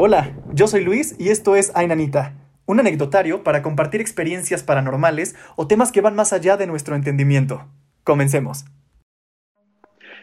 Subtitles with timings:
[0.00, 2.32] Hola, yo soy Luis y esto es Ainanita,
[2.66, 7.66] un anecdotario para compartir experiencias paranormales o temas que van más allá de nuestro entendimiento.
[8.04, 8.64] Comencemos.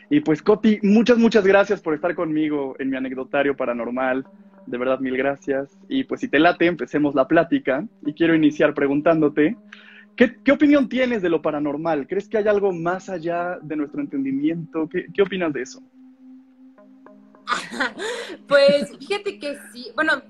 [0.10, 4.26] Y pues Coti, muchas, muchas gracias por estar conmigo en mi anecdotario paranormal.
[4.66, 5.78] De verdad, mil gracias.
[5.90, 7.86] Y pues si te late, empecemos la plática.
[8.06, 9.58] Y quiero iniciar preguntándote,
[10.16, 12.08] ¿qué, opinión tienes de lo paranormal?
[12.08, 14.88] ¿Crees que hay algo más allá de nuestro entendimiento?
[14.88, 15.84] ¿Qué, qué opinas de eso?
[18.48, 20.22] pues fíjate que sí, bueno,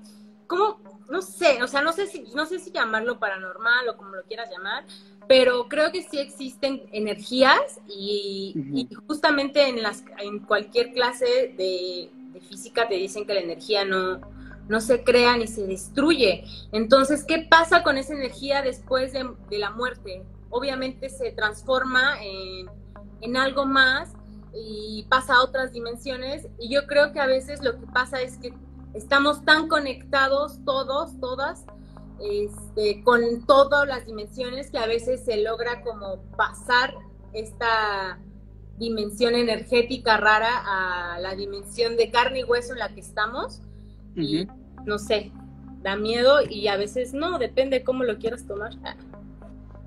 [0.46, 0.80] ¿cómo?
[1.08, 4.24] No sé, o sea, no sé si, no sé si llamarlo paranormal o como lo
[4.24, 4.84] quieras llamar,
[5.28, 12.10] pero creo que sí existen energías y, justamente en las en cualquier clase de,
[12.48, 14.20] física te dicen que la energía no,
[14.68, 16.44] no se crea ni se destruye.
[16.72, 20.22] Entonces, ¿qué pasa con esa energía después de, la muerte?
[20.50, 22.68] Obviamente se transforma en,
[23.20, 24.15] en algo más
[24.56, 26.48] y pasa a otras dimensiones.
[26.58, 28.52] Y yo creo que a veces lo que pasa es que
[28.94, 31.66] estamos tan conectados todos, todas,
[32.20, 36.94] este, con todas las dimensiones que a veces se logra como pasar
[37.32, 38.18] esta
[38.78, 43.60] dimensión energética rara a la dimensión de carne y hueso en la que estamos.
[44.14, 44.46] Y
[44.86, 45.30] no sé,
[45.82, 48.72] da miedo y a veces no, depende cómo lo quieras tomar.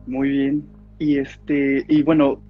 [0.05, 0.69] Muy bien.
[0.99, 2.41] Y este, y bueno,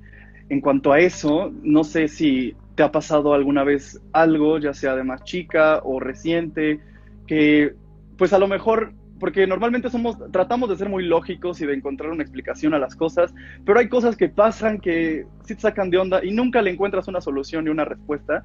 [0.49, 4.95] en cuanto a eso, no sé si te ha pasado alguna vez algo, ya sea
[4.95, 6.79] de más chica o reciente,
[7.27, 7.75] que
[8.17, 12.09] pues a lo mejor, porque normalmente somos, tratamos de ser muy lógicos y de encontrar
[12.09, 13.33] una explicación a las cosas,
[13.65, 17.07] pero hay cosas que pasan que sí te sacan de onda y nunca le encuentras
[17.07, 18.41] una solución ni una respuesta,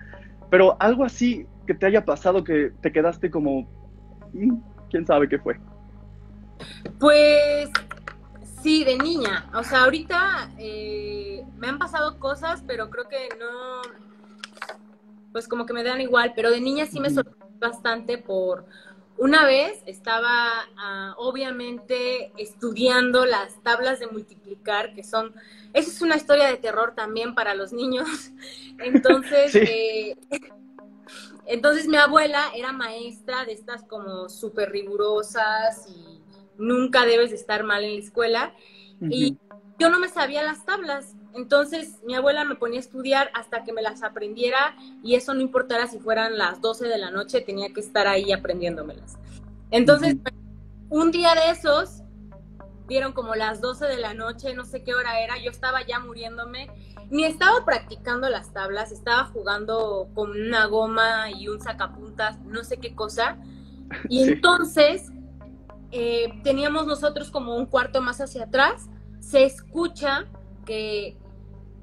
[0.50, 3.62] pero algo así que te haya pasado que te quedaste como,
[4.32, 4.56] mm,
[4.90, 5.58] quién sabe qué fue.
[6.98, 7.70] Pues
[8.64, 9.50] Sí, de niña.
[9.54, 13.82] O sea, ahorita eh, me han pasado cosas, pero creo que no,
[15.32, 18.64] pues como que me dan igual, pero de niña sí me sorprendió bastante por...
[19.18, 25.34] Una vez estaba ah, obviamente estudiando las tablas de multiplicar, que son,
[25.74, 28.08] esa es una historia de terror también para los niños.
[28.78, 30.16] Entonces, eh,
[31.44, 36.23] entonces mi abuela era maestra de estas como súper rigurosas y
[36.58, 38.54] nunca debes estar mal en la escuela.
[39.10, 39.38] Y
[39.78, 41.14] yo no me sabía las tablas.
[41.34, 45.40] Entonces mi abuela me ponía a estudiar hasta que me las aprendiera y eso no
[45.40, 49.18] importara si fueran las 12 de la noche, tenía que estar ahí aprendiéndomelas.
[49.72, 50.16] Entonces,
[50.88, 52.02] un día de esos,
[52.86, 55.98] dieron como las 12 de la noche, no sé qué hora era, yo estaba ya
[55.98, 56.68] muriéndome,
[57.10, 62.76] ni estaba practicando las tablas, estaba jugando con una goma y un sacapuntas, no sé
[62.76, 63.38] qué cosa.
[64.08, 65.10] Y entonces
[65.96, 68.88] eh, teníamos nosotros como un cuarto más hacia atrás,
[69.20, 70.24] se escucha
[70.66, 71.16] que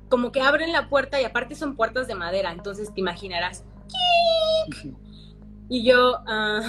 [0.09, 3.63] como que abren la puerta y aparte son puertas de madera, entonces te imaginarás.
[5.69, 6.61] Y yo, ah,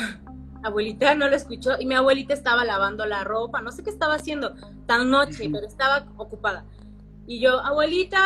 [0.62, 4.14] abuelita no lo escuchó y mi abuelita estaba lavando la ropa, no sé qué estaba
[4.14, 4.54] haciendo
[4.86, 6.64] tan noche, pero estaba ocupada.
[7.26, 8.20] Y yo, abuelita,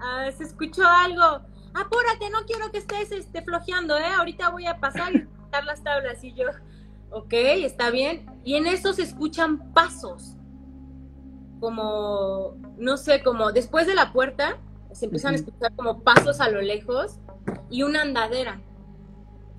[0.00, 1.46] ah, se escuchó algo.
[1.74, 4.12] Apúrate, no quiero que estés este, flojeando, ¿eh?
[4.18, 6.24] Ahorita voy a pasar y quitar las tablas.
[6.24, 6.46] Y yo,
[7.16, 8.26] ok, está bien.
[8.44, 10.36] Y en eso se escuchan pasos,
[11.60, 14.58] como, no sé, como después de la puerta,
[14.92, 17.18] se empiezan a escuchar como pasos a lo lejos
[17.70, 18.60] y una andadera.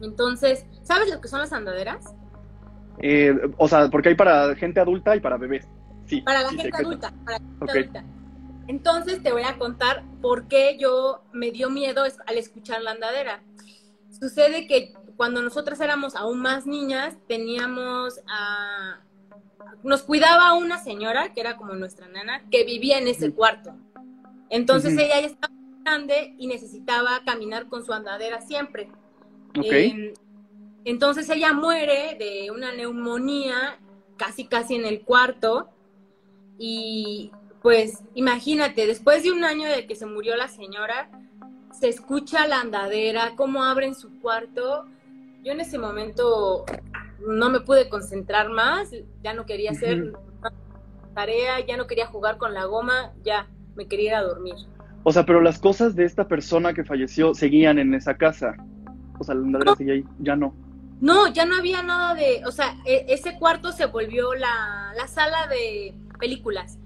[0.02, 2.14] Entonces, ¿sabes lo que son las andaderas?
[3.00, 5.68] Eh, o sea, porque hay para gente adulta y para bebés.
[6.06, 6.22] Sí.
[6.22, 8.04] Para la gente adulta, para la gente adulta.
[8.68, 13.42] Entonces te voy a contar por qué yo me dio miedo al escuchar la andadera.
[14.12, 19.02] Sucede que cuando nosotras éramos aún más niñas, teníamos a...
[19.84, 23.76] Nos cuidaba una señora, que era como nuestra nana, que vivía en ese cuarto.
[24.50, 28.90] Entonces ella ya estaba grande y necesitaba caminar con su andadera siempre.
[29.56, 30.14] Em,
[30.86, 33.80] entonces ella muere de una neumonía
[34.18, 35.70] casi casi en el cuarto
[36.60, 41.10] y pues imagínate, después de un año de que se murió la señora,
[41.72, 44.86] se escucha la andadera, cómo abren su cuarto
[45.48, 46.66] yo en ese momento
[47.26, 48.92] no me pude concentrar más,
[49.24, 50.12] ya no quería hacer
[51.16, 54.56] tarea, ya no quería jugar con la goma, ya me quería ir a dormir.
[55.04, 58.58] O sea, pero las cosas de esta persona que falleció seguían en esa casa.
[59.18, 60.54] O sea, la andadera seguía ahí, ya no.
[61.00, 65.48] No, ya no había nada de, o sea, e, ese cuarto se volvió la, sala
[65.48, 66.78] de películas.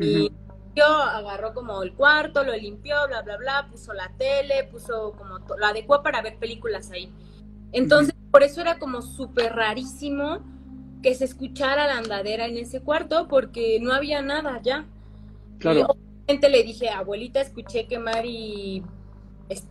[0.00, 0.32] Y
[0.74, 5.40] yo agarró como el cuarto, lo limpió, bla, bla, bla, puso la tele, puso como,
[5.40, 7.12] lo adecuó para ver películas ahí.
[7.72, 10.40] Entonces, por eso era como súper rarísimo
[11.02, 14.86] que se escuchara la andadera en ese cuarto, porque no había nada ya.
[15.58, 15.80] Claro.
[15.80, 18.82] Y obviamente le dije, abuelita, escuché que Mari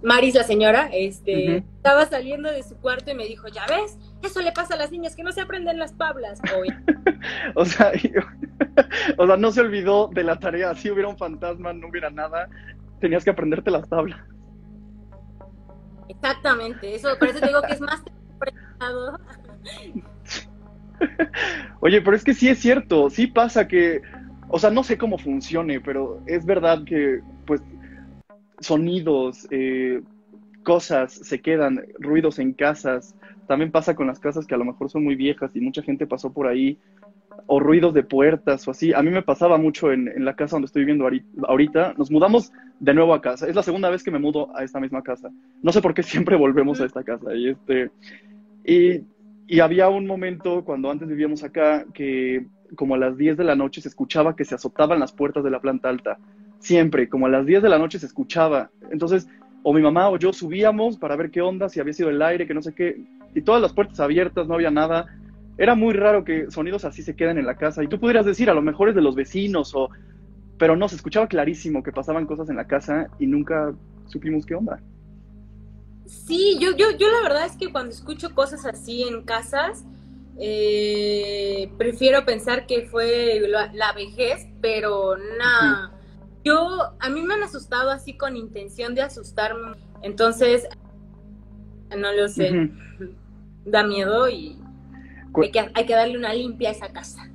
[0.01, 4.41] Maris, la señora, este, estaba saliendo de su cuarto y me dijo, ya ves, eso
[4.41, 6.41] le pasa a las niñas que no se aprenden las pablas.
[7.55, 7.91] o sea,
[9.17, 10.73] o sea, no se olvidó de la tarea.
[10.73, 12.49] Si hubiera un fantasma, no hubiera nada,
[12.99, 14.19] tenías que aprenderte las tablas.
[16.09, 18.03] Exactamente, eso, por eso digo que es más
[21.79, 24.01] Oye, pero es que sí es cierto, sí pasa que,
[24.47, 27.61] o sea, no sé cómo funcione, pero es verdad que, pues,
[28.59, 30.01] sonidos, eh,
[30.63, 33.15] cosas se quedan, ruidos en casas.
[33.47, 36.05] También pasa con las casas que a lo mejor son muy viejas y mucha gente
[36.05, 36.77] pasó por ahí,
[37.45, 38.93] o ruidos de puertas o así.
[38.93, 41.07] A mí me pasaba mucho en, la casa donde estoy viviendo
[41.47, 41.93] ahorita.
[41.97, 43.47] Nos mudamos de nuevo a casa.
[43.47, 45.29] Es la segunda vez que me mudo a esta misma casa.
[45.61, 47.35] No sé por qué siempre volvemos a esta casa.
[47.35, 47.91] Y, este,
[48.65, 49.01] y,
[49.47, 52.45] y había un momento cuando antes vivíamos acá que
[52.75, 55.51] como a las 10 de la noche se escuchaba que se azotaban las puertas de
[55.51, 56.17] la planta alta
[56.59, 58.69] siempre, como a las 10 de la noche se escuchaba.
[58.91, 59.27] Entonces,
[59.63, 62.47] o mi mamá o yo subíamos para ver qué onda, si había sido el aire,
[62.47, 63.01] que no sé qué,
[63.35, 65.07] y todas las puertas abiertas, no había nada.
[65.57, 67.83] Era muy raro que sonidos así se queden en la casa.
[67.83, 69.89] Y tú pudieras decir, a lo mejor es de los vecinos, o...
[70.57, 73.73] pero no, se escuchaba clarísimo que pasaban cosas en la casa y nunca
[74.07, 74.79] supimos qué onda.
[76.05, 79.83] Sí, yo, yo, yo la verdad es que cuando escucho cosas así en casas,
[80.39, 85.91] eh, prefiero pensar que fue la, vejez, pero nada.
[86.43, 89.75] Yo, a mí me han asustado así con intención de asustarme.
[90.03, 90.67] Entonces,
[91.89, 92.69] no lo sé.
[93.65, 94.57] Da miedo y
[95.41, 97.29] hay que, hay que darle una limpia a esa casa.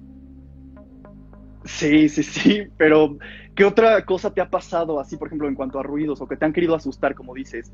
[1.64, 3.16] Sí, sí, sí, pero
[3.54, 6.36] ¿qué otra cosa te ha pasado así, por ejemplo, en cuanto a ruidos o que
[6.36, 7.72] te han querido asustar, como dices?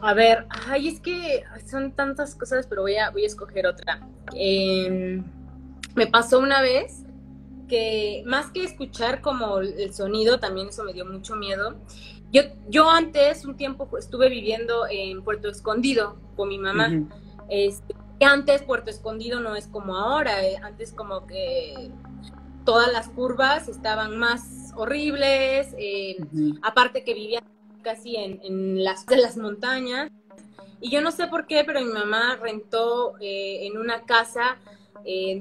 [0.00, 4.06] A ver, ay, es que son tantas cosas, pero voy a, voy a escoger otra.
[4.34, 5.24] Em,
[5.94, 7.04] me pasó una vez
[7.68, 11.76] que más que escuchar como el sonido, también eso me dio mucho miedo.
[12.32, 16.90] Yo, yo antes, un tiempo, estuve viviendo en Puerto Escondido con mi mamá.
[17.48, 17.94] este,
[18.24, 21.90] antes Puerto Escondido no es como ahora, eh, antes como que
[22.64, 26.16] todas las curvas estaban más horribles, eh,
[26.62, 27.42] aparte que vivía
[27.82, 30.10] casi en, las, de las montañas.
[30.80, 34.58] Y yo no sé por qué, pero mi mamá rentó eh, en una casa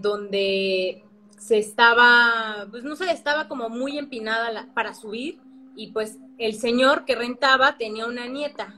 [0.01, 1.03] donde
[1.37, 5.39] se estaba, pues no sé, estaba como muy empinada para subir
[5.75, 8.75] y pues el señor que rentaba tenía una nieta.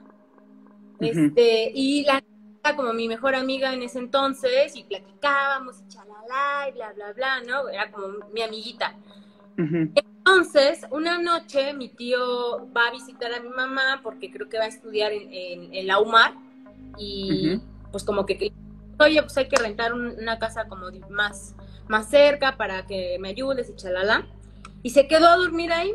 [0.99, 2.23] Este, y la
[2.59, 7.13] nieta como mi mejor amiga en ese entonces y platicábamos y chalala y bla, bla,
[7.13, 7.69] bla, ¿no?
[7.69, 8.95] Era como mi amiguita.
[9.57, 14.63] Entonces, una noche mi tío va a visitar a mi mamá porque creo que va
[14.63, 16.33] a estudiar en, la UMAR
[16.97, 17.59] y
[17.91, 18.53] pues como que,
[18.99, 21.55] oye, pues hay que rentar una casa como más
[21.89, 24.27] más cerca para que me ayudes y chalala.
[24.81, 25.93] Y se quedó a dormir ahí,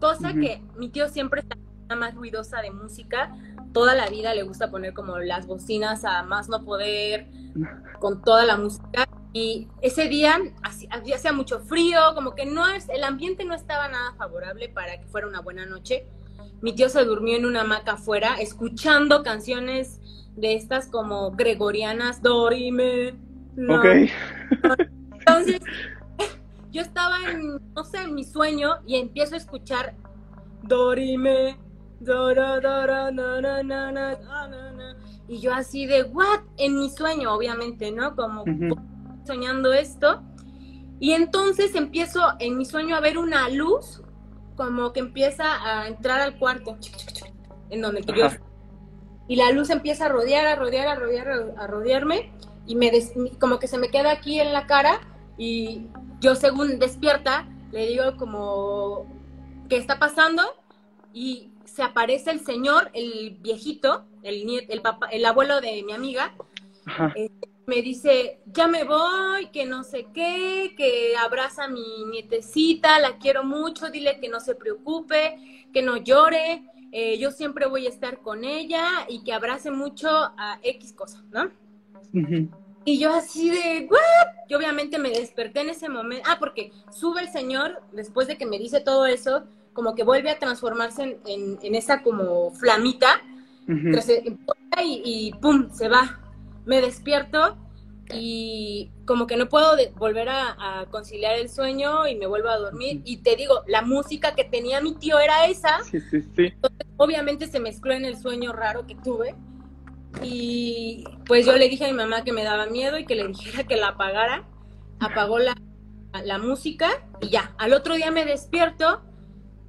[0.00, 1.56] cosa que mi tío siempre está
[1.94, 3.34] más ruidosa de música.
[3.72, 7.26] Toda la vida le gusta poner como las bocinas a más no poder,
[8.00, 9.08] con toda la música.
[9.32, 14.14] Y ese día hacía mucho frío, como que no es, el ambiente no estaba nada
[14.16, 16.06] favorable para que fuera una buena noche.
[16.62, 20.00] Mi tío se durmió en una hamaca afuera, escuchando canciones
[20.36, 23.14] de estas como gregorianas, Dorime.
[23.56, 25.60] No, Entonces,
[26.70, 29.94] yo estaba en, no sé, en mi sueño y empiezo a escuchar
[30.62, 31.56] Dorime,
[35.26, 36.40] Y yo así de, ¿what?
[36.56, 38.14] En mi sueño, obviamente, ¿no?
[38.14, 38.44] Como
[39.26, 40.22] soñando esto.
[41.00, 44.02] Y entonces empiezo en mi sueño a ver una luz,
[44.56, 46.76] como que empieza a entrar al cuarto,
[47.70, 48.28] en donde yo.
[49.26, 52.32] Y la luz empieza a rodear, a rodear, a rodear, a rodearme,
[52.66, 52.90] y me
[53.40, 55.00] como que se me queda aquí en la cara
[55.36, 55.86] y
[56.20, 59.06] yo según despierta, le digo como,
[59.68, 60.42] ¿qué está pasando?
[61.12, 66.32] Y se aparece el señor, el viejito, el, el, papá, el abuelo de mi amiga,
[67.16, 73.00] este, me dice, ya me voy, que no sé qué, que abraza a mi nietecita,
[73.00, 76.62] la quiero mucho, dile que no se preocupe, que no llore,
[76.92, 81.24] eh, yo siempre voy a estar con ella y que abrace mucho a X cosa,
[81.32, 81.50] ¿no?
[82.84, 84.46] Y yo así de, ¿what?
[84.48, 86.28] Yo obviamente me desperté en ese momento.
[86.30, 90.30] Ah, porque sube el señor, después de que me dice todo eso, como que vuelve
[90.30, 93.20] a transformarse en, en, esa como flamita.
[94.82, 96.20] y, y, pum, se va.
[96.64, 97.58] Me despierto
[98.12, 103.02] y como que no puedo volver a, conciliar el sueño y me vuelvo a dormir.
[103.04, 105.82] Y te digo, la música que tenía mi tío era esa.
[105.82, 106.52] Sí, sí, sí.
[106.96, 109.34] obviamente se mezcló en el sueño raro que tuve.
[110.22, 113.26] Y pues yo le dije a mi mamá que me daba miedo y que le
[113.28, 114.44] dijera que la apagara.
[115.00, 115.56] Apagó la,
[116.24, 116.88] la música
[117.20, 117.54] y ya.
[117.58, 119.02] Al otro día me despierto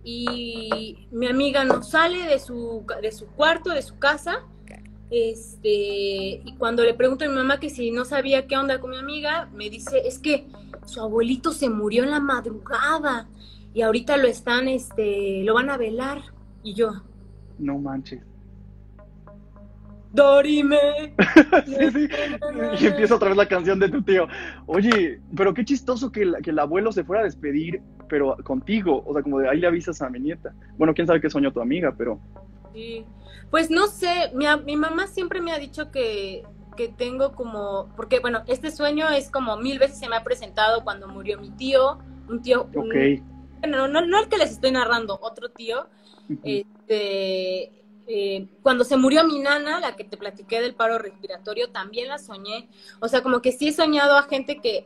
[0.05, 4.43] y mi amiga no sale de su, de su cuarto, de su casa.
[5.09, 5.69] Este,
[6.45, 8.97] y cuando le pregunto a mi mamá que si no sabía qué onda con mi
[8.97, 10.47] amiga, me dice, es que
[10.85, 13.27] su abuelito se murió en la madrugada
[13.73, 16.21] y ahorita lo están, este, lo van a velar.
[16.61, 17.01] Y yo.
[17.57, 18.21] No manches.
[20.13, 21.15] Dorime.
[21.65, 22.07] sí, sí.
[22.79, 24.27] Y empieza otra vez la canción de tu tío.
[24.67, 29.03] Oye, pero qué chistoso que, que el abuelo se fuera a despedir, pero contigo.
[29.05, 30.53] O sea, como de ahí le avisas a mi nieta.
[30.77, 32.19] Bueno, quién sabe qué soñó tu amiga, pero.
[32.73, 33.05] Sí.
[33.51, 36.43] Pues no sé, mi, mi mamá siempre me ha dicho que,
[36.75, 37.89] que tengo como.
[37.95, 41.51] Porque, bueno, este sueño es como mil veces se me ha presentado cuando murió mi
[41.51, 41.99] tío.
[42.27, 42.61] Un tío.
[42.75, 42.95] Ok.
[43.59, 45.87] bueno, no, no el que les estoy narrando, otro tío.
[46.43, 47.71] Este
[48.07, 52.19] eh, cuando se murió mi nana, la que te platiqué del paro respiratorio, también la
[52.19, 52.69] soñé.
[52.99, 54.85] O sea, como que sí he soñado a gente que,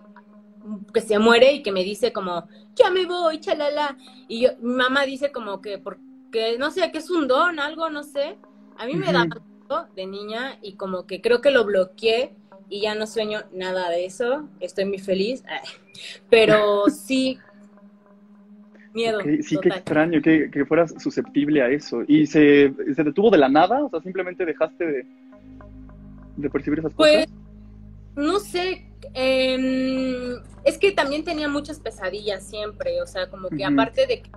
[0.93, 3.97] que se muere y que me dice como, ya me voy, chalala.
[4.27, 7.89] Y yo, mi mamá dice como que, porque, no sé, que es un don, algo,
[7.89, 8.37] no sé.
[8.77, 9.27] A mí me da
[9.95, 12.33] de niña y como que creo que lo bloqueé
[12.69, 14.47] y ya no sueño nada de eso.
[14.59, 15.43] Estoy muy feliz.
[16.29, 17.37] Pero sí,
[18.93, 19.19] Miedo.
[19.41, 22.03] sí, qué extraño que, fueras susceptible a eso.
[22.07, 23.83] ¿Y se, se, detuvo de la nada?
[23.83, 25.05] O sea, simplemente dejaste de,
[26.37, 27.39] de percibir esas pues, cosas.
[28.15, 28.88] No sé.
[29.13, 33.01] Em, es que también tenía muchas pesadillas siempre.
[33.01, 34.31] O sea, como que aparte de que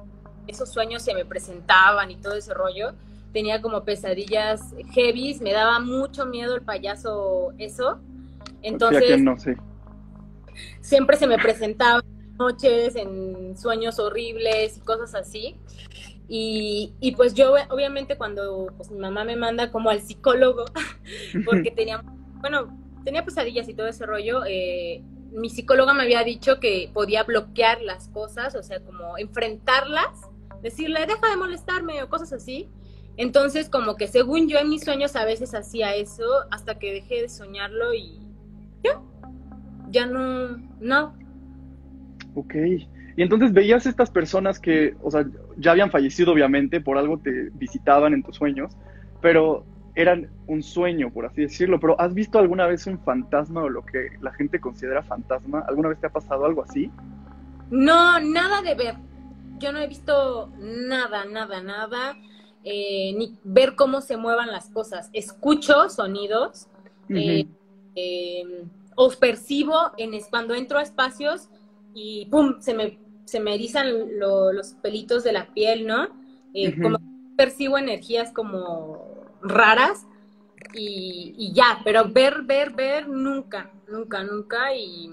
[0.46, 2.94] esos sueños se me presentaban y todo ese rollo,
[3.32, 5.40] tenía como pesadillas heavies.
[5.40, 8.00] Me daba mucho miedo el payaso, eso.
[8.62, 9.20] Entonces.
[9.20, 9.36] no.
[10.80, 12.02] Siempre se me presentaba
[12.38, 15.56] noches, en sueños horribles y cosas así.
[16.28, 20.64] Y, y, pues yo obviamente cuando pues, mi mamá me manda como al psicólogo,
[21.44, 22.02] porque tenía,
[22.40, 27.24] bueno, tenía pesadillas y todo ese rollo, eh, mi psicóloga me había dicho que podía
[27.24, 30.30] bloquear las cosas, o sea, como enfrentarlas,
[30.62, 32.68] decirle, deja de molestarme o cosas así.
[33.16, 37.22] Entonces, como que según yo en mis sueños a veces hacía eso hasta que dejé
[37.22, 38.18] de soñarlo y
[38.82, 39.00] ya,
[39.90, 41.14] ya no, no,
[42.34, 42.54] Ok.
[42.54, 45.26] Y entonces veías estas personas que, o sea,
[45.58, 48.74] ya habían fallecido obviamente, por algo te visitaban en tus sueños,
[49.20, 51.78] pero eran un sueño, por así decirlo.
[51.80, 55.64] Pero ¿has visto alguna vez un fantasma o lo que la gente considera fantasma?
[55.68, 56.90] ¿Alguna vez te ha pasado algo así?
[57.70, 58.96] No, nada de ver.
[59.58, 62.16] Yo no he visto nada, nada, nada.
[62.64, 65.10] Eh, ni ver cómo se muevan las cosas.
[65.12, 66.68] Escucho sonidos.
[67.08, 67.46] Eh,
[67.94, 71.48] eh, os percibo en, cuando entro a espacios
[71.94, 72.60] y ¡pum!
[72.60, 76.08] se me, se me erizan los pelitos de la piel, ¿no?
[76.54, 76.98] Eh, como
[77.36, 79.11] percibo energías como
[79.42, 80.06] raras
[80.74, 84.74] y, ya, pero ver, ver, ver, nunca, nunca, nunca.
[84.74, 85.10] Y,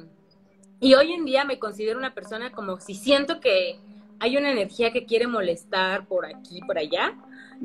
[0.82, 3.80] hoy en día me considero una persona como si siento que
[4.20, 7.16] hay una energía que quiere molestar por aquí, por allá.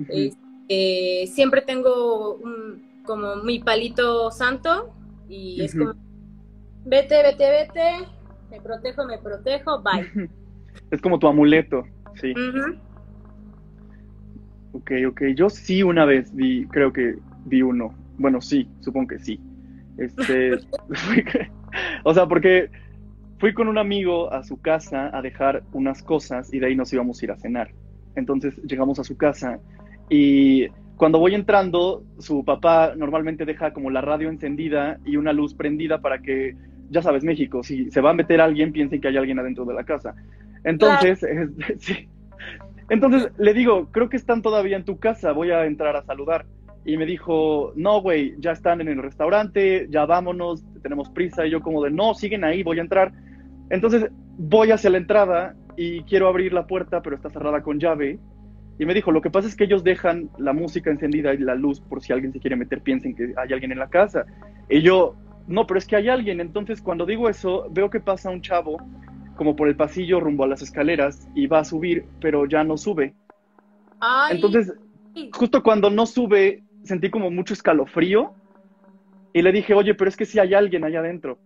[0.09, 2.41] Este, siempre tengo
[3.05, 4.93] como mi palito santo
[5.29, 5.95] y es como,
[6.85, 8.09] vete, vete, vete,
[8.51, 10.29] me protejo, me protejo, bye.
[10.91, 11.85] es como tu amuleto,
[12.21, 12.35] sí.
[14.75, 15.23] Ok, ok.
[15.35, 17.17] Yo sí una vez vi, creo que
[17.47, 17.95] vi uno.
[18.19, 19.41] Bueno, sí, supongo que sí.
[19.97, 20.59] Este,
[22.05, 22.71] o sea, porque
[23.39, 26.93] fui con un amigo a su casa a dejar unas cosas y de ahí nos
[26.93, 27.71] íbamos a ir a cenar.
[28.17, 29.61] Entonces llegamos a su casa
[30.11, 30.67] y
[30.97, 36.01] cuando voy entrando, su papá normalmente deja como la radio encendida y una luz prendida
[36.01, 36.57] para que
[36.91, 39.75] ya sabes, México, si se va a meter alguien, piensen que hay alguien adentro de
[39.75, 40.15] la casa.
[40.65, 41.21] Entonces,
[41.79, 42.09] sí.
[42.91, 46.47] Entonces le digo, creo que están todavía en tu casa, voy a entrar a saludar.
[46.85, 51.47] Y me dijo, no, güey, ya están en el restaurante, ya vámonos, tenemos prisa.
[51.47, 53.13] Y yo como de, no, siguen ahí, voy a entrar.
[53.71, 58.19] Entonces voy hacia la entrada y quiero abrir la puerta, pero está cerrada con llave.
[58.79, 61.55] Y me dijo, lo que pasa es que ellos dejan la música encendida y la
[61.55, 64.27] luz por si alguien se quiere meter, piensen que hay alguien en la casa.
[64.69, 65.15] Y yo,
[65.47, 66.41] no, pero es que hay alguien.
[66.41, 68.77] Entonces, cuando digo eso, veo que pasa un chavo
[69.37, 72.77] como por el pasillo rumbo a las escaleras y va a subir, pero ya no
[72.77, 73.15] sube.
[74.31, 74.73] Entonces,
[75.33, 78.35] justo cuando no sube, sentí como mucho escalofrío
[79.33, 81.39] y le dije, oye, pero es que sí hay alguien allá adentro.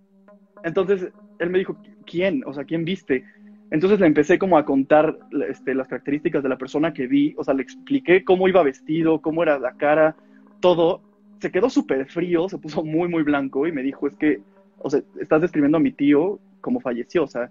[0.65, 2.43] Entonces, él me dijo, ¿quién?
[2.47, 3.25] O sea, ¿quién viste?
[3.71, 5.19] Entonces le empecé como a contar
[5.49, 9.21] este, las características de la persona que vi, o sea, le expliqué cómo iba vestido,
[9.21, 10.17] cómo era la cara,
[10.61, 11.03] todo,
[11.41, 14.41] se quedó súper frío, se puso muy, muy blanco y me dijo, es que,
[14.79, 17.51] o sea, estás describiendo a mi tío como falleció, o sea.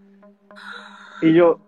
[1.21, 1.59] Y yo,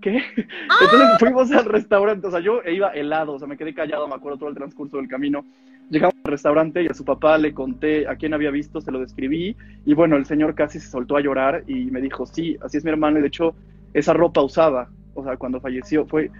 [0.00, 0.22] ¿qué?
[0.36, 4.14] Entonces fuimos al restaurante, o sea, yo iba helado, o sea, me quedé callado, me
[4.14, 5.44] acuerdo todo el transcurso del camino.
[5.90, 9.00] Llegamos al restaurante y a su papá le conté a quién había visto, se lo
[9.00, 12.78] describí y bueno, el señor casi se soltó a llorar y me dijo, sí, así
[12.78, 13.54] es mi hermano y de hecho
[13.92, 16.30] esa ropa usaba, o sea, cuando falleció fue...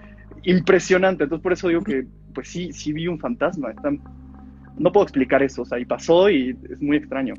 [0.44, 1.24] impresionante.
[1.24, 3.74] Entonces por eso digo que, pues sí, sí vi un fantasma.
[4.78, 7.34] no puedo explicar eso, o sea, y pasó y es muy extraño.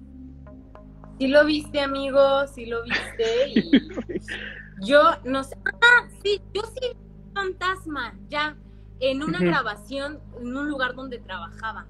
[1.20, 3.72] Sí lo viste, amigo, sí lo viste y
[4.82, 5.56] yo no sé.
[5.66, 8.56] Ah, sí, yo sí vi un fantasma, ya,
[9.00, 11.86] en una grabación en un lugar donde trabajaba.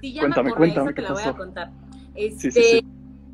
[0.00, 1.70] Sí, ya cuéntame, me cuéntame, te la voy a contar.
[2.14, 2.84] Este,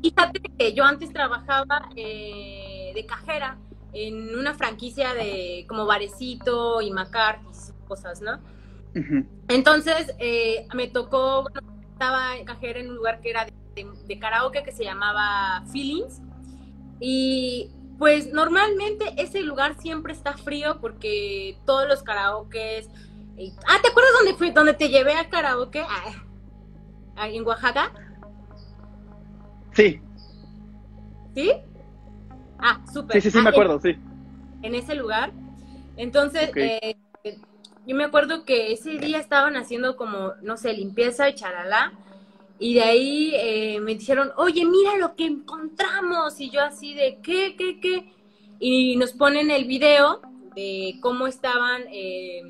[0.01, 3.57] Fíjate que yo antes trabajaba eh, de cajera
[3.93, 7.47] en una franquicia de como Barecito y McCarthy,
[7.87, 8.39] cosas, ¿no?
[9.47, 11.47] Entonces eh, me tocó,
[11.93, 13.53] estaba cajera en un lugar que era de,
[14.19, 16.21] karaoke que se llamaba Feelings
[16.99, 22.89] y pues normalmente ese lugar siempre está frío porque todos los karaokes...
[23.67, 25.83] ah, ¿te acuerdas dónde fui, dónde te llevé al karaoke?
[27.17, 27.91] Ah, en Oaxaca.
[29.73, 30.01] Sí.
[31.33, 31.51] ¿Sí?
[32.59, 33.21] Ah, súper.
[33.21, 33.95] Sí, sí, sí, me ah, acuerdo, sí.
[34.61, 35.31] En ese lugar.
[35.95, 36.97] Entonces, eh,
[37.85, 41.93] yo me acuerdo que ese día estaban haciendo como, no sé, limpieza y charalá.
[42.59, 46.39] Y de ahí eh, me dijeron, oye, mira lo que encontramos.
[46.39, 48.13] Y yo así de, ¿qué, qué, qué?
[48.59, 50.21] Y nos ponen el video
[50.55, 52.41] de cómo estaban eh,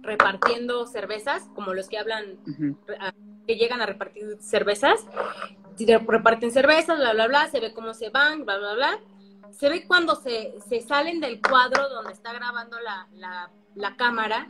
[0.00, 2.38] repartiendo cervezas, como los que hablan,
[3.46, 5.04] que llegan a repartir cervezas
[5.84, 9.00] reparten cervezas, bla, bla, bla, se ve cómo se van, bla, bla, bla.
[9.50, 14.46] Se ve cuando se, se salen del cuadro donde está grabando la, la, la cámara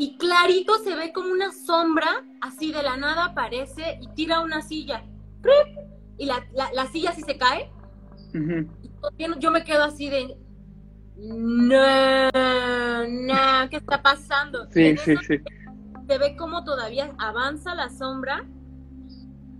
[0.00, 4.62] y clarito se ve como una sombra, así de la nada aparece y tira una
[4.62, 5.04] silla.
[6.16, 7.72] Y la, la, la silla así se cae.
[9.40, 10.38] yo me quedo así de,
[11.16, 12.30] no,
[13.08, 14.68] no, ¿qué está pasando?
[14.70, 15.40] Sí, sí, sí.
[16.06, 18.46] Se ve como todavía avanza la sombra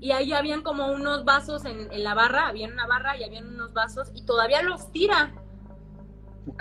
[0.01, 3.73] y ahí habían como unos vasos en, la barra, había una barra y habían unos
[3.73, 5.33] vasos y todavía los tira.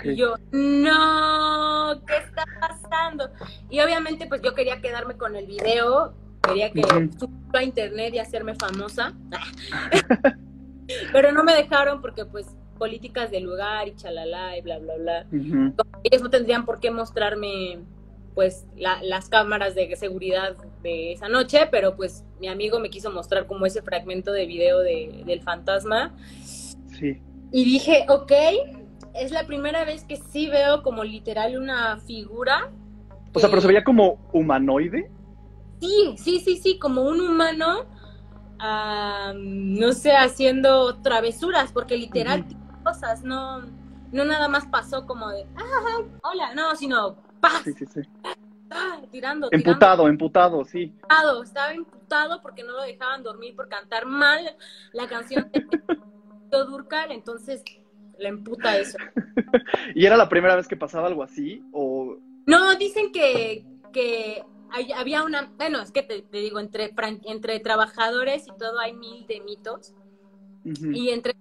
[0.04, 3.30] Y yo, no, ¿qué está pasando?
[3.70, 8.18] Y obviamente pues yo quería quedarme con el video, quería que uh a internet y
[8.18, 9.14] hacerme famosa.
[11.12, 12.46] Pero no me dejaron porque pues
[12.78, 15.26] políticas del lugar y chalala y bla, bla, bla.
[16.04, 17.78] Ellos no tendrían por qué mostrarme
[18.34, 23.46] pues las cámaras de seguridad de esa noche, pero pues mi amigo me quiso mostrar
[23.46, 26.14] como ese fragmento de video de, del fantasma.
[26.96, 27.20] Sí.
[27.50, 28.32] Y dije, ok,
[29.18, 32.70] es la primera vez que sí veo como literal una figura.
[33.32, 35.10] O sea, pero se veía como humanoide.
[35.80, 37.86] Sí, sí, sí, sí, como un humano,
[39.34, 42.44] no sé, haciendo travesuras, porque literal
[42.82, 43.60] cosas, no,
[44.12, 47.16] no nada más pasó como de, ah, hola, no, sino
[47.64, 48.00] Sí, sí, sí.
[49.10, 49.48] tirando.
[49.52, 50.92] Emputado, emputado, sí.
[51.44, 54.56] Estaba emputado porque no lo dejaban dormir por cantar mal
[54.92, 55.64] la canción de
[56.66, 57.62] Durcal, entonces
[58.18, 58.98] le emputa eso.
[59.94, 61.62] ¿Y era la primera vez que pasaba algo así?
[61.72, 62.16] O...
[62.46, 64.42] No, dicen que, que
[64.96, 69.40] había una, bueno, es que te, digo, entre, entre trabajadores y todo hay mil de
[69.40, 69.94] mitos.
[70.64, 71.34] Y entre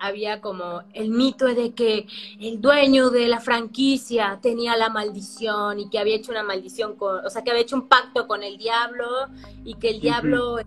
[0.00, 2.06] había como el mito de que
[2.40, 7.24] el dueño de la franquicia tenía la maldición y que había hecho una maldición con,
[7.24, 9.06] o sea, que había hecho un pacto con el diablo
[9.64, 10.58] y que el diablo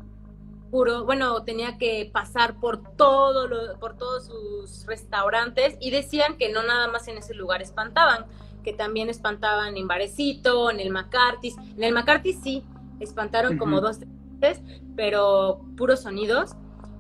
[0.71, 6.63] puro, bueno, tenía que pasar por todo por todos sus restaurantes y decían que no
[6.63, 8.25] nada más en ese lugar espantaban,
[8.63, 12.63] que también espantaban en Barecito, en el McCarthy, en el McCarthy sí,
[12.99, 13.99] espantaron como dos
[14.39, 14.63] veces,
[14.95, 16.55] pero puros sonidos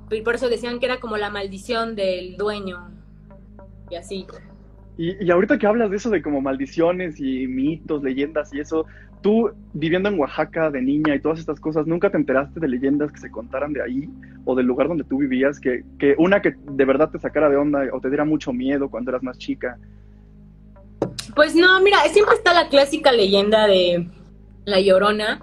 [0.09, 2.89] y por eso decían que era como la maldición del dueño.
[3.89, 4.25] Y así.
[4.97, 8.85] Y, ahorita que hablas de eso de como maldiciones y mitos, leyendas y eso,
[9.21, 13.11] tú viviendo en Oaxaca de niña y todas estas cosas, ¿nunca te enteraste de leyendas
[13.11, 14.09] que se contaran de ahí
[14.45, 15.59] o del lugar donde tú vivías?
[15.59, 18.89] Que, que una que de verdad te sacara de onda o te diera mucho miedo
[18.89, 19.77] cuando eras más chica.
[21.35, 24.07] Pues no, mira, siempre está la clásica leyenda de
[24.65, 25.39] La Llorona.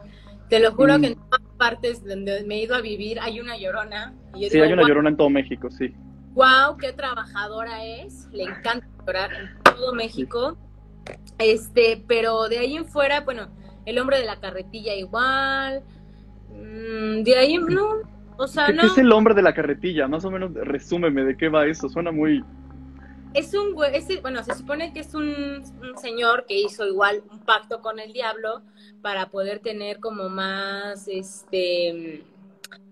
[0.48, 1.00] Te lo juro mm.
[1.00, 1.18] que en
[1.56, 4.14] partes donde me he ido a vivir hay una llorona.
[4.34, 5.94] sí, hay una llorona en todo México, sí.
[6.34, 8.28] Wow, qué trabajadora es.
[8.32, 10.56] Le encanta llorar en todo México.
[11.38, 13.48] Este, pero de ahí en fuera, bueno,
[13.86, 15.82] el hombre de la carretilla igual.
[16.50, 17.96] Mm, de ahí no.
[18.36, 20.08] O sea, ¿Qué, ¿Qué es el hombre de la carretilla?
[20.08, 21.88] Más o menos resúmeme de qué va eso.
[21.88, 22.42] Suena muy
[23.34, 25.62] es un bueno, se supone que es un,
[26.00, 28.62] señor que hizo igual un pacto con el diablo
[29.02, 32.24] para poder tener como más, este,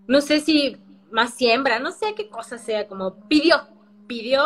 [0.08, 0.76] no sé si
[1.12, 3.56] más siembra, no sé qué cosa sea, como pidió,
[4.08, 4.42] pidió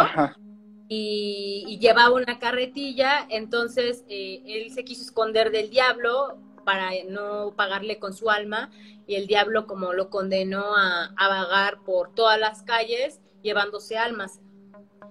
[0.88, 7.98] y, llevaba una carretilla, entonces eh, él se quiso esconder del diablo para no pagarle
[7.98, 8.70] con su alma
[9.06, 14.40] y el diablo como lo condenó a, vagar por todas las calles llevándose almas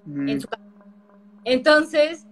[0.06, 0.42] en mm.
[0.42, 0.48] su
[1.46, 2.26] entonces,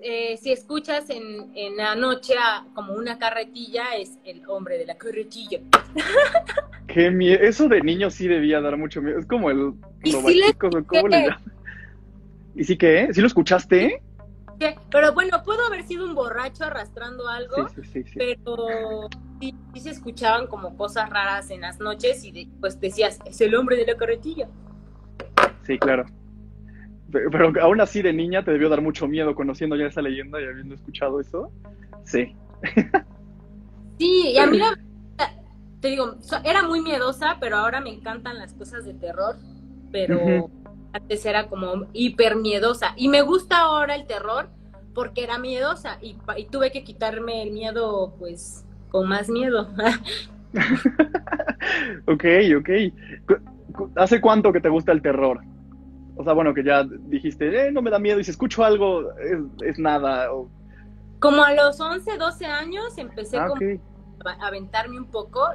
[0.00, 2.34] eh, si escuchas en, en la noche
[2.74, 5.60] como una carretilla, es el hombre de la carretilla.
[6.86, 7.38] Qué miedo.
[7.42, 9.18] Eso de niño sí debía dar mucho miedo.
[9.18, 11.36] Es como el ¿Y ¿cómo le le
[12.56, 13.08] ¿Y sí qué?
[13.12, 14.02] ¿Sí lo escuchaste?
[14.90, 19.90] Pero bueno, pudo haber sido un borracho arrastrando algo, sí, sí, sí, pero sí, se
[19.90, 23.96] escuchaban como cosas raras en las noches y pues decías, es el hombre de la
[23.96, 24.48] carretilla.
[25.64, 26.06] Sí, claro.
[27.12, 30.46] Pero, aún así de niña te debió dar mucho miedo conociendo ya esa leyenda y
[30.46, 31.52] habiendo escuchado eso.
[32.04, 32.34] Sí.
[33.98, 34.60] Sí, y a mí
[35.80, 39.36] te digo, era muy miedosa, pero ahora me encantan las cosas de terror,
[39.90, 40.50] pero
[40.96, 42.92] antes era como hiper miedosa.
[42.96, 44.48] Y me gusta ahora el terror
[44.94, 49.68] porque era miedosa y, y tuve que quitarme el miedo pues con más miedo.
[52.06, 52.24] ok,
[52.58, 52.70] ok.
[53.96, 55.40] ¿Hace cuánto que te gusta el terror?
[56.16, 59.12] O sea, bueno, que ya dijiste, eh, no me da miedo y si escucho algo
[59.62, 60.28] es, nada.
[61.20, 63.48] Como a los 11, 12 años empecé ah,
[64.24, 65.46] a aventarme un poco.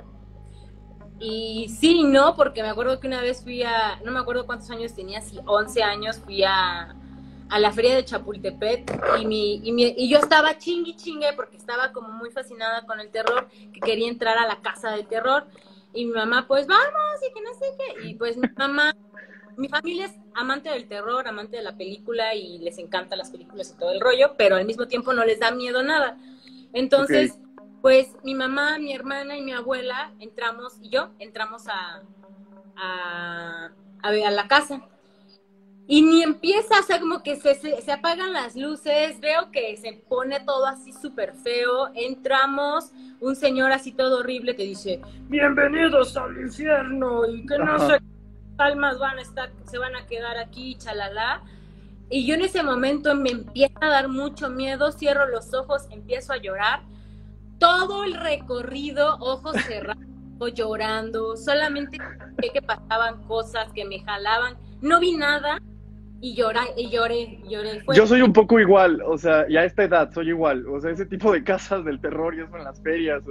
[1.22, 4.70] Y sí, no, porque me acuerdo que una vez fui a, no me acuerdo cuántos
[4.72, 6.96] años tenía, si 11 años, fui a,
[7.50, 11.58] a la feria de Chapultepec y, mi, y, mi, y yo estaba chingui chingue porque
[11.58, 15.46] estaba como muy fascinada con el terror, que quería entrar a la casa de terror.
[15.94, 18.08] Y mi mamá, pues vamos, y que no sé qué.
[18.08, 18.96] Y pues mi mamá
[19.58, 23.72] mi familia es amante del terror, amante de la película y les encantan las películas
[23.76, 26.18] y todo el rollo, pero al mismo tiempo no les da miedo nada.
[26.74, 27.38] Entonces,
[27.82, 32.04] pues mi mamá, mi hermana y mi abuela entramos, y yo entramos a,
[32.76, 33.72] a,
[34.04, 34.82] a, la casa.
[35.88, 39.76] Y ni empieza, o sea, como que se, se, se apagan las luces, veo que
[39.78, 46.16] se pone todo así súper feo, entramos, un señor así todo horrible que dice, bienvenidos
[46.16, 47.98] al infierno y que no sé
[48.62, 51.42] almas van a estar, se van a quedar aquí, chalala.
[52.10, 56.34] Y yo en ese momento me empieza a dar mucho miedo, cierro los ojos, empiezo
[56.34, 56.82] a llorar.
[57.62, 60.04] Todo el recorrido, ojos cerrados,
[60.56, 62.00] llorando, solamente
[62.52, 64.58] que pasaban cosas que me jalaban.
[64.82, 65.60] No vi nada,
[66.22, 67.84] y lloré, y lloré, lloré.
[67.94, 70.92] Yo soy un poco igual, o sea, y a esta edad soy igual, o sea,
[70.92, 73.24] ese tipo de casas del terror y eso en las ferias,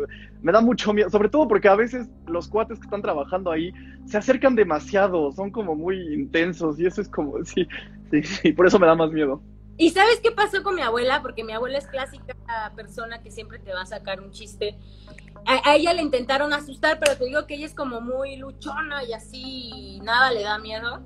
[0.42, 3.72] me da mucho miedo, sobre todo porque a veces los cuates que están trabajando ahí
[4.06, 7.66] se acercan demasiado, son como muy intensos y eso es como, sí,
[8.10, 9.40] sí, sí, por eso me da más miedo.
[9.76, 11.22] ¿Y sabes qué pasó con mi abuela?
[11.22, 12.34] Porque mi abuela es clásica
[12.76, 14.78] persona que siempre te va a sacar un chiste.
[15.46, 19.12] A, ella le intentaron asustar, pero te digo que ella es como muy luchona y
[19.12, 21.02] así, nada le da miedo.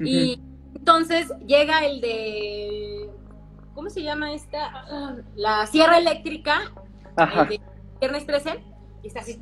[0.00, 0.40] Y
[0.74, 3.10] entonces llega el de.
[3.74, 5.14] ¿Cómo se llama esta?
[5.34, 6.72] La sierra eléctrica.
[7.16, 7.44] Ajá.
[7.44, 7.60] de
[8.00, 8.64] viernes 13.
[9.02, 9.40] Y está así,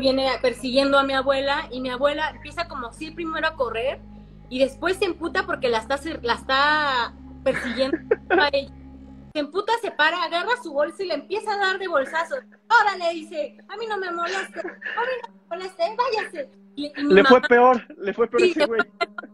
[0.00, 1.68] viene persiguiendo a mi abuela.
[1.70, 4.00] Y mi abuela empieza como si primero a correr.
[4.48, 7.14] Y después se emputa porque la está, la está
[7.52, 7.98] persiguiendo
[8.30, 8.72] a ella.
[9.32, 12.40] Se emputa, se para, agarra su bolsa y le empieza a dar de bolsazos.
[12.80, 17.40] Órale, dice, a mí no me moleste, a mí no me moleste, váyase le fue
[17.42, 18.82] peor, le fue peor ese güey.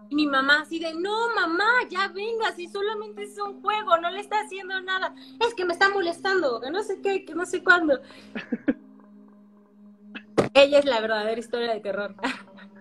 [0.09, 4.11] Y mi mamá así de, no, mamá, ya venga, si solamente es un juego, no
[4.11, 5.14] le está haciendo nada.
[5.40, 8.01] Es que me está molestando, que no sé qué, que no sé cuándo.
[10.55, 12.14] Ella es la verdadera historia de terror.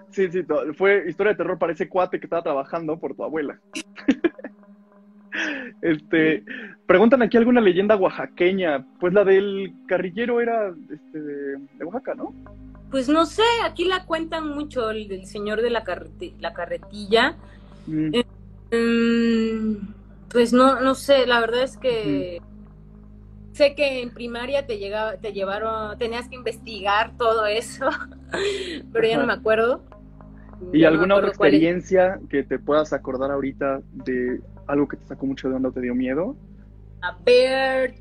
[0.09, 0.45] Sí, sí,
[0.77, 3.59] fue historia de terror para ese cuate que estaba trabajando por tu abuela.
[5.81, 6.43] Este,
[6.85, 8.85] preguntan aquí alguna leyenda oaxaqueña.
[8.99, 12.33] Pues la del carrillero era este, de Oaxaca, ¿no?
[12.89, 15.83] Pues no sé, aquí la cuentan mucho el del señor de la,
[16.39, 17.37] la carretilla.
[17.87, 18.11] Mm.
[18.13, 18.25] Eh,
[18.77, 19.93] mm,
[20.29, 22.41] pues no, no sé, la verdad es que
[23.53, 27.89] sé que en primaria te llegaba, te llevaron, tenías que investigar todo eso,
[28.93, 29.83] pero ya no me acuerdo.
[30.73, 35.49] ¿Y alguna otra experiencia que te puedas acordar ahorita de algo que te sacó mucho
[35.49, 36.35] de onda o te dio miedo?
[37.01, 37.95] A ver.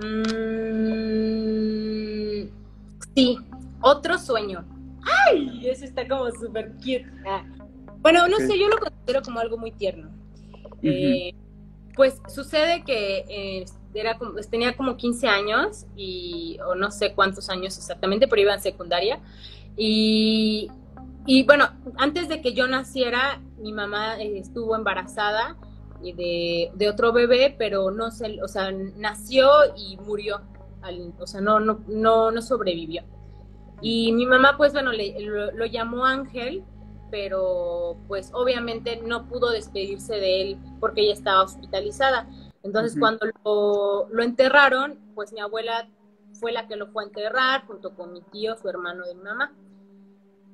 [0.00, 1.02] Mmm,
[3.14, 3.38] Sí,
[3.80, 4.64] otro sueño.
[5.26, 5.66] ¡Ay!
[5.66, 7.06] Eso está como súper cute.
[7.26, 7.44] Ah.
[8.00, 10.10] Bueno, no sé, yo lo considero como algo muy tierno.
[10.82, 11.34] Eh,
[11.94, 17.12] pues sucede que eh, era como, pues, tenía como 15 años y, o no sé
[17.14, 19.20] cuántos años exactamente, pero iba en secundaria.
[19.76, 20.70] Y,
[21.26, 25.56] y bueno, antes de que yo naciera, mi mamá eh, estuvo embarazada
[26.02, 30.40] de, de, otro bebé, pero no se, o sea, nació y murió
[31.18, 33.02] o sea, no, no, no, no sobrevivió.
[33.80, 36.64] Y mi mamá, pues bueno, lo, llamó Ángel,
[37.10, 42.28] pero pues obviamente no pudo despedirse de él porque ella estaba hospitalizada.
[42.62, 45.88] Entonces cuando lo, lo, enterraron, pues mi abuela
[46.34, 49.22] fue la que lo fue a enterrar junto con mi tío, su hermano de mi
[49.22, 49.52] mamá.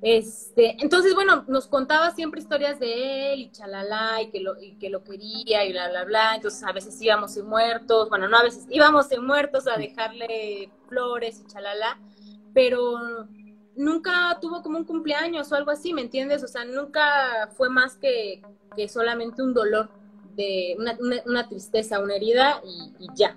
[0.01, 4.75] Este, entonces, bueno, nos contaba siempre historias de él y chalala, y que lo, y
[4.77, 6.35] que lo quería y bla, bla, bla.
[6.35, 10.71] Entonces, a veces íbamos en muertos, bueno, no a veces, íbamos en muertos a dejarle
[10.87, 11.99] flores y chalala,
[12.53, 13.27] pero
[13.75, 16.43] nunca tuvo como un cumpleaños o algo así, ¿me entiendes?
[16.43, 18.41] O sea, nunca fue más que,
[18.75, 19.89] que solamente un dolor,
[20.35, 23.35] de una, una, tristeza, una herida y, y ya.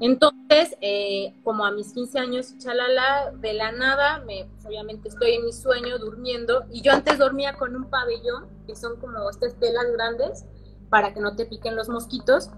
[0.00, 5.44] Entonces, eh, como a mis 15 años, chalala, de la nada, me, obviamente estoy en
[5.44, 9.86] mi sueño durmiendo y yo antes dormía con un pabellón, que son como estas telas
[9.92, 10.44] grandes
[10.90, 12.50] para que no te piquen los mosquitos.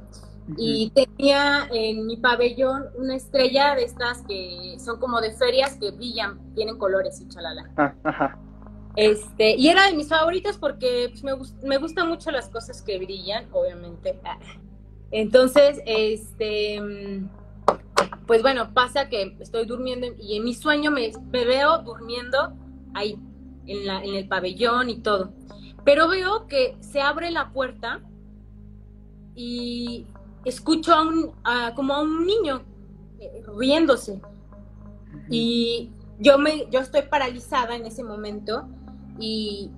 [0.58, 5.90] Y tenía en mi pabellón una estrella de estas que son como de ferias que
[5.90, 7.70] brillan, tienen colores y chalala.
[7.78, 8.36] Ah,
[8.96, 11.32] este, y era de mis favoritas porque pues, me,
[11.66, 14.20] me gustan mucho las cosas que brillan, obviamente.
[15.16, 16.83] Entonces, este,
[18.27, 22.53] pues bueno, pasa que estoy durmiendo y en mi sueño me, veo durmiendo
[22.94, 23.16] ahí,
[23.64, 25.33] en, la, en el pabellón y todo.
[25.85, 28.03] Pero veo que se abre la puerta
[29.37, 30.05] y
[30.44, 31.33] escucho a un,
[31.77, 32.64] como a un niño
[33.20, 34.20] eh, riéndose.
[35.31, 38.66] Y yo, me, yo estoy paralizada en ese momento
[39.20, 39.70] y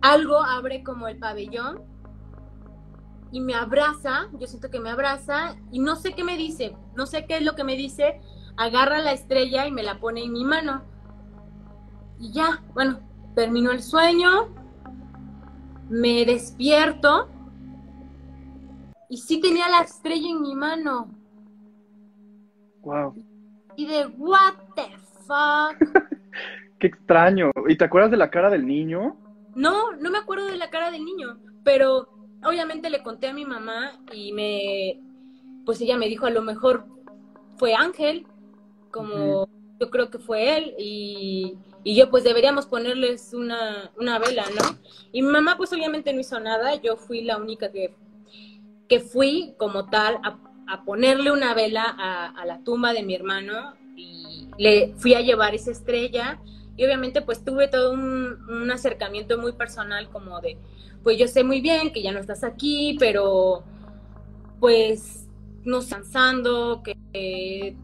[0.00, 1.93] algo abre como el pabellón
[3.34, 7.04] y me abraza, yo siento que me abraza y no sé qué me dice, no
[7.04, 8.20] sé qué es lo que me dice,
[8.56, 10.84] agarra la estrella y me la pone en mi mano.
[12.20, 13.00] Y ya, bueno,
[13.34, 14.54] terminó el sueño,
[15.90, 17.28] me despierto
[19.08, 21.08] y sí tenía la estrella en mi mano.
[22.82, 23.16] Wow.
[23.74, 25.76] Y de what the fuck.
[26.78, 27.50] Qué extraño.
[27.66, 29.16] ¿Y te acuerdas de la cara del niño?
[29.56, 32.13] No, no me acuerdo de la cara del niño, pero
[32.44, 35.00] obviamente le conté a mi mamá y me,
[35.64, 36.86] pues ella me dijo, a lo mejor
[37.56, 38.26] fue Ángel,
[38.90, 39.48] como
[39.80, 44.78] yo creo que fue él, y, yo pues deberíamos ponerles una, una, vela, ¿no?
[45.12, 47.94] Y mi mamá pues obviamente no hizo nada, yo fui la única que,
[48.88, 50.38] que fui como tal a,
[50.86, 55.70] ponerle una vela a, la tumba de mi hermano y le fui a llevar esa
[55.70, 56.40] estrella
[56.76, 60.58] y obviamente pues tuve todo un, un acercamiento muy personal como de,
[61.02, 63.62] pues yo sé muy bien que ya no estás aquí, pero
[64.60, 65.28] pues
[65.64, 67.76] no cansando, que, que,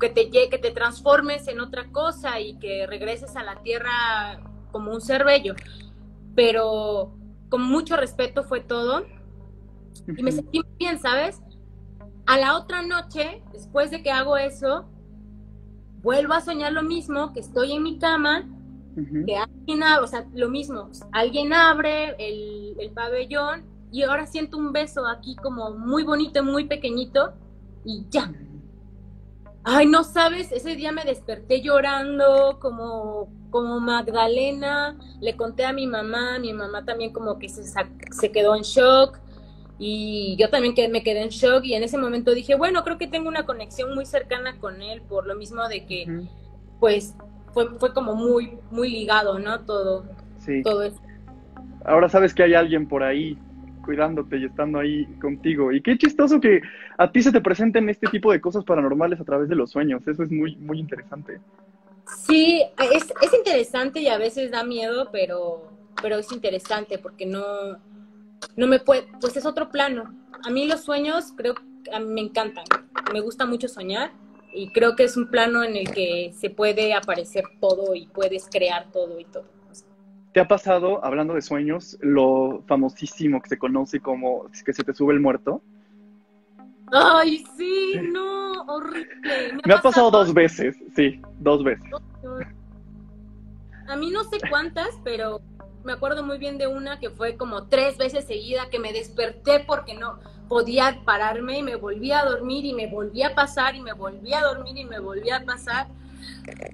[0.00, 4.40] que, te, que te transformes en otra cosa y que regreses a la tierra
[4.72, 5.54] como un ser bello.
[6.34, 7.14] Pero
[7.48, 9.06] con mucho respeto fue todo.
[10.16, 11.40] Y me sentí muy bien, ¿sabes?
[12.26, 14.88] A la otra noche, después de que hago eso,
[16.02, 18.44] vuelvo a soñar lo mismo, que estoy en mi cama
[19.26, 24.58] que alguien abre, o sea, lo mismo, alguien abre el, el, pabellón y ahora siento
[24.58, 27.32] un beso aquí como muy bonito, muy pequeñito
[27.84, 28.30] y ya.
[29.64, 35.86] Ay, no sabes, ese día me desperté llorando como, como Magdalena, le conté a mi
[35.86, 39.18] mamá, mi mamá también como que se, se quedó en shock
[39.78, 42.98] y yo también que me quedé en shock y en ese momento dije, bueno, creo
[42.98, 46.06] que tengo una conexión muy cercana con él por lo mismo de que,
[46.78, 47.16] pues,
[47.52, 49.60] fue, fue como muy, muy ligado, ¿no?
[49.60, 50.04] Todo,
[50.38, 50.62] sí.
[50.62, 51.00] todo eso.
[51.84, 53.36] Ahora sabes que hay alguien por ahí
[53.84, 55.72] cuidándote y estando ahí contigo.
[55.72, 56.62] Y qué chistoso que
[56.96, 60.06] a ti se te presenten este tipo de cosas paranormales a través de los sueños.
[60.06, 61.40] Eso es muy, muy interesante.
[62.06, 67.42] Sí, es, es interesante y a veces da miedo, pero, pero es interesante porque no,
[68.56, 70.14] no me puede, pues es otro plano.
[70.44, 72.64] A mí los sueños creo que a mí me encantan.
[73.12, 74.12] Me gusta mucho soñar
[74.52, 78.48] y creo que es un plano en el que se puede aparecer todo y puedes
[78.50, 79.44] crear todo y todo.
[80.32, 84.94] ¿Te ha pasado, hablando de sueños, lo famosísimo que se conoce como que se te
[84.94, 85.62] sube el muerto?
[86.90, 89.58] Ay, sí, no, horrible.
[89.64, 91.90] Me, ha, pasado, dos veces, sí, dos veces.
[93.88, 95.40] A mí no sé cuántas, pero
[95.84, 99.60] me acuerdo muy bien de una que fue como tres veces seguida que me desperté
[99.66, 100.18] porque no,
[100.52, 104.40] podía pararme y me volvía a dormir y me volvía a pasar y me volvía
[104.40, 105.88] a dormir y me volvía a pasar.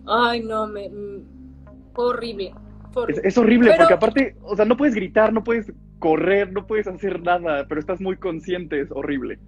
[0.05, 1.23] Ay, no, me, mm,
[1.94, 2.53] horrible.
[3.23, 7.23] Es, horrible porque aparte, o sea, no puedes gritar, no puedes correr, no puedes hacer
[7.23, 9.38] nada, pero estás muy consciente, es horrible.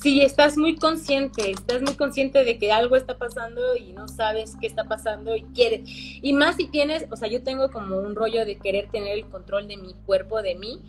[0.00, 4.56] Sí, estás muy consciente, estás muy consciente de que algo está pasando y no sabes
[4.60, 5.82] qué está pasando y quieres.
[5.84, 9.26] Y más si tienes, o sea, yo tengo como un rollo de querer tener el
[9.26, 10.80] control de mi cuerpo, de mí,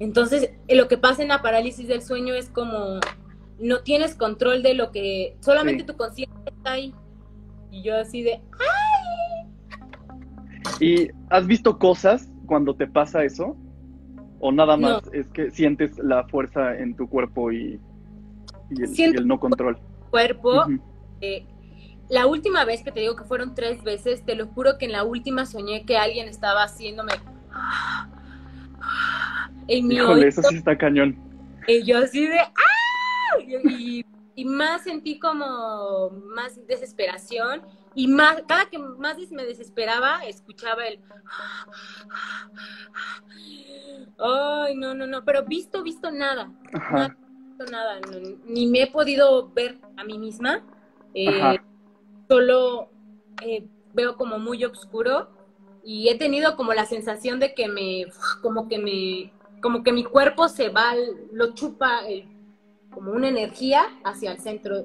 [0.00, 3.00] entonces, lo que pasa en la parálisis del sueño es como
[3.58, 6.94] no tienes control de lo que solamente tu conciencia está ahí.
[7.70, 9.48] Y yo así de ¡ay!
[10.80, 13.56] ¿Y has visto cosas cuando te pasa eso?
[14.38, 17.80] ¿O nada más es que sientes la fuerza en tu cuerpo y,
[18.70, 19.78] el, no control?
[20.10, 20.66] Cuerpo.
[21.20, 21.46] Eh,
[22.08, 24.92] la última vez que te digo que fueron tres veces, te lo juro que en
[24.92, 27.12] la última soñé que alguien estaba haciéndome
[29.66, 31.16] en mi Híjole, eso sí está cañón.
[31.66, 33.38] Y yo así de ¡ah!
[33.46, 34.04] Y,
[34.34, 37.60] y, más sentí como más desesperación
[37.94, 41.00] y más, cada que más me desesperaba, escuchaba el
[44.18, 46.50] ay, no, no, no, pero visto, visto nada.
[46.72, 46.96] Ajá.
[46.96, 47.16] nada,
[48.46, 50.62] ni me he podido ver a mí misma.
[51.14, 51.58] Eh,
[52.28, 52.90] solo
[53.44, 55.30] eh, veo como muy oscuro
[55.84, 58.06] y he tenido como la sensación de que me,
[58.42, 60.94] como que me, como que mi cuerpo se va,
[61.32, 62.00] lo chupa
[62.90, 64.84] como una energía hacia el centro.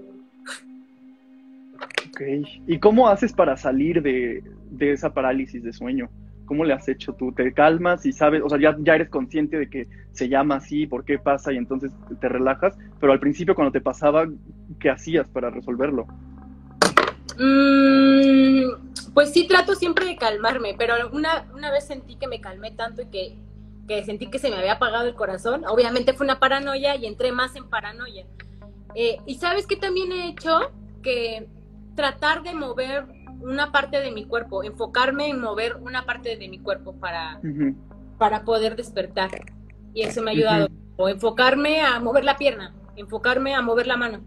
[2.09, 2.21] Ok,
[2.67, 4.43] ¿y cómo haces para salir de,
[4.79, 6.09] esa parálisis de sueño?
[6.45, 7.31] ¿Cómo le has hecho tú?
[7.31, 10.85] ¿Te calmas y sabes, o sea, ya, ya eres consciente de que se llama así,
[10.85, 12.77] por qué pasa y entonces te relajas?
[12.99, 14.27] Pero al principio cuando te pasaba,
[14.79, 16.07] ¿qué hacías para resolverlo?
[17.39, 22.71] Mm, pues sí, trato siempre de calmarme, pero una, una vez sentí que me calmé
[22.71, 23.37] tanto y que,
[23.87, 25.63] que, sentí que se me había apagado el corazón.
[25.65, 28.25] Obviamente fue una paranoia y entré más en paranoia.
[28.95, 31.47] Eh, y sabes que también he hecho que
[31.95, 33.05] tratar de mover
[33.43, 37.39] una parte de mi cuerpo, enfocarme en mover una parte de mi cuerpo para,
[38.17, 39.29] para poder despertar.
[39.93, 40.69] Y eso me ha ayudado.
[40.95, 44.21] O enfocarme a mover la pierna, enfocarme a mover la mano.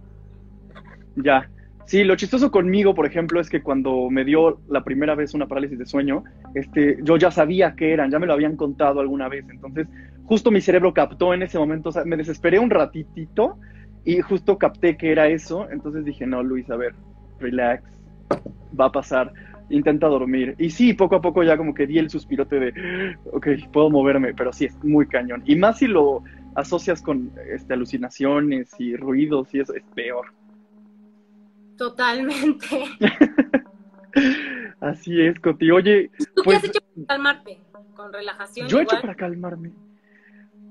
[1.17, 1.49] Ya,
[1.87, 5.47] Sí, lo chistoso conmigo, por ejemplo, es que cuando me dio la primera vez una
[5.47, 6.25] parálisis de sueño,
[6.55, 9.45] este, yo ya sabía qué eran, ya me lo habían contado alguna vez.
[9.49, 9.87] Entonces,
[10.25, 13.57] justo mi cerebro captó en ese momento, o sea, me desesperé un ratitito
[14.05, 15.71] y justo capté que era eso.
[15.71, 16.93] Entonces dije, no, Luis, a ver,
[17.39, 17.85] relax,
[18.79, 19.33] va a pasar,
[19.71, 20.55] intenta dormir.
[20.59, 24.35] Y sí, poco a poco ya como que di el suspirote de, ok, puedo moverme,
[24.35, 25.43] pero sí, es muy cañón.
[25.47, 26.23] Y más si lo
[26.55, 30.27] asocias con este, alucinaciones y ruidos y eso, es peor.
[31.77, 32.67] Totalmente.
[34.81, 35.71] Así es, Coti.
[35.71, 37.61] Oye, ¿tú qué has pues, hecho para calmarte?
[37.95, 38.69] ¿Con relajación?
[38.69, 39.73] Yo he hecho para calmarme.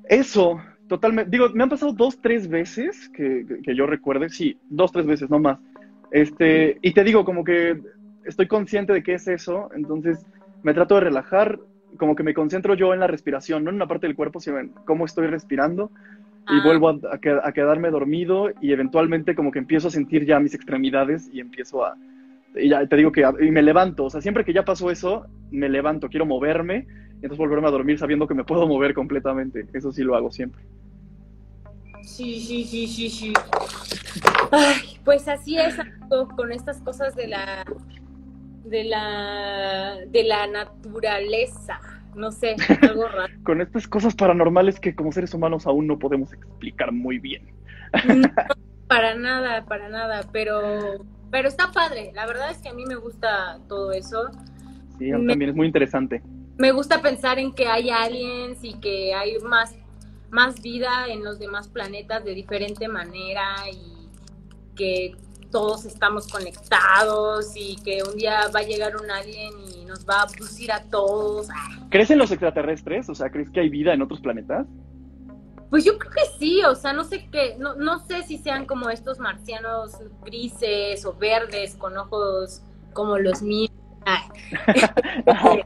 [0.09, 1.31] Eso, totalmente.
[1.31, 4.29] Digo, me han pasado dos, tres veces que, yo recuerde.
[4.29, 5.59] Sí, dos, tres veces, no más.
[6.11, 7.81] Este, y te digo, como que
[8.25, 10.25] estoy consciente de qué es eso, entonces
[10.63, 11.59] me trato de relajar,
[11.97, 14.59] como que me concentro yo en la respiración, no en una parte del cuerpo, sino
[14.59, 15.91] en cómo estoy respirando
[16.47, 16.61] y ah.
[16.63, 21.39] vuelvo a, quedarme dormido y eventualmente como que empiezo a sentir ya mis extremidades y
[21.39, 21.95] empiezo a,
[22.55, 25.25] y ya te digo que, y me levanto, o sea, siempre que ya pasó eso,
[25.51, 29.65] me levanto, quiero moverme, y entonces volverme a dormir sabiendo que me puedo mover completamente,
[29.73, 30.61] eso sí lo hago siempre.
[32.03, 33.33] Sí, sí, sí, sí, sí.
[34.51, 35.75] Ay, pues así es
[36.35, 37.65] con estas cosas de la
[38.65, 41.79] de la de la naturaleza
[42.15, 43.33] no sé, algo raro.
[43.43, 47.43] Con estas cosas paranormales que como seres humanos aún no podemos explicar muy bien.
[48.87, 52.11] para nada, para nada, pero, pero está padre.
[52.15, 54.29] La verdad es que a mí me gusta todo eso.
[54.97, 56.21] Sí, también es muy interesante.
[56.57, 59.75] Me gusta pensar en que hay aliens y que hay más,
[60.31, 64.09] más vida en los demás planetas de diferente manera y
[64.75, 65.15] que
[65.51, 70.19] todos estamos conectados y que un día va a llegar un alien y nos va
[70.19, 71.47] a abducir a todos.
[71.89, 73.09] ¿Crees en los extraterrestres?
[73.09, 74.67] O sea, ¿crees que hay vida en otros planetas?
[75.69, 78.65] Pues yo creo que sí, o sea, no sé qué, no, no sé si sean
[78.65, 82.61] como estos marcianos grises o verdes con ojos
[82.93, 83.71] como los míos.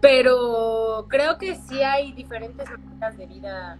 [0.00, 3.78] Pero creo que sí hay diferentes maneras de vida,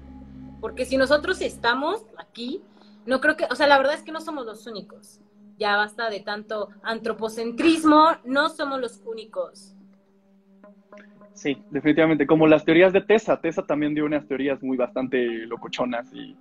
[0.61, 2.61] porque si nosotros estamos aquí,
[3.09, 5.21] no creo que, o sea, la verdad es que no somos los únicos.
[5.59, 9.75] Ya basta de tanto antropocentrismo, no somos los únicos.
[11.33, 12.27] Sí, definitivamente.
[12.27, 13.41] Como las teorías de Tessa.
[13.41, 16.37] Tessa también dio unas teorías muy bastante locochonas y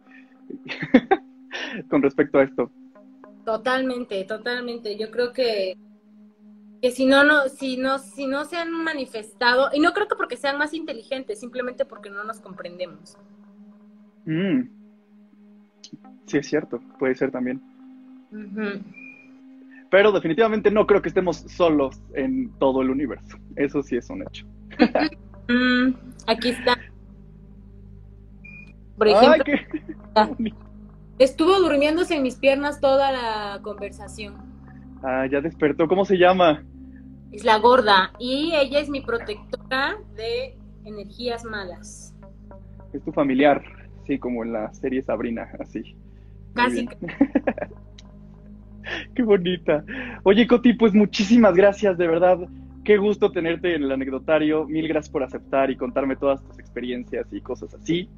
[1.90, 2.70] con respecto a esto.
[3.46, 4.98] Totalmente, totalmente.
[4.98, 5.78] Yo creo que,
[6.82, 10.16] que si no, no, si no, si no se han manifestado, y no creo que
[10.16, 13.18] porque sean más inteligentes, simplemente porque no nos comprendemos.
[14.26, 14.77] Mm,
[16.28, 17.62] Sí, es cierto, puede ser también.
[19.90, 23.38] Pero definitivamente no creo que estemos solos en todo el universo.
[23.56, 24.46] Eso sí es un hecho.
[25.50, 25.94] Mm,
[26.28, 26.78] aquí está.
[28.98, 29.54] Por ejemplo,
[30.14, 30.30] ah,
[31.20, 34.36] estuvo durmiéndose en mis piernas toda la conversación.
[35.02, 35.88] Ah, ya despertó.
[35.88, 36.66] ¿Cómo se llama?
[37.32, 42.14] Es la gorda y ella es mi protectora de energías malas.
[42.92, 43.64] Es tu familiar,
[44.06, 45.96] sí, como en la serie Sabrina, así.
[49.16, 49.84] Qué bonita.
[50.24, 52.40] Oye, Coti, pues muchísimas gracias, de verdad.
[52.84, 54.66] Qué gusto tenerte en el anecdotario.
[54.66, 58.10] Mil gracias por aceptar y contarme todas tus experiencias y cosas así.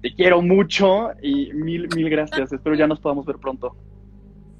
[0.00, 2.52] Te quiero mucho y mil, mil gracias.
[2.52, 3.76] Espero ya nos podamos ver pronto.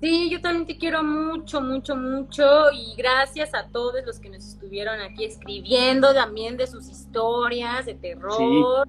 [0.03, 4.45] Sí, yo también te quiero mucho, mucho, mucho y gracias a todos los que nos
[4.45, 8.87] estuvieron aquí escribiendo también de sus historias de terror.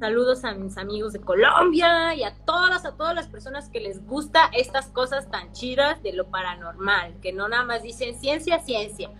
[0.00, 4.04] Saludos a mis amigos de Colombia y a todas, a todas las personas que les
[4.04, 9.10] gusta estas cosas tan chidas de lo paranormal, que no nada más dicen ciencia, ciencia.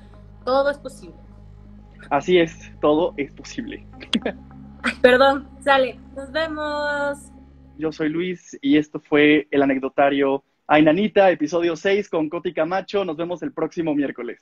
[0.45, 1.17] Todo es posible.
[2.11, 3.87] Así es, todo es posible.
[4.83, 5.99] Ay, perdón, sale.
[6.17, 7.19] Nos vemos.
[7.79, 13.05] Yo soy Luis y esto fue el anecdotario Ainanita, episodio 6 con Coti Camacho.
[13.05, 14.41] Nos vemos el próximo miércoles.